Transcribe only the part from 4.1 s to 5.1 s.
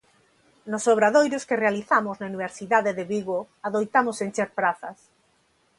encher prazas.